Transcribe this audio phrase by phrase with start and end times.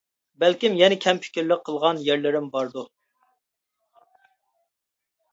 [0.43, 2.85] بەلكىم يەنە كەم پىكىرلىك قىلغان يەرلىرىم باردۇ؟!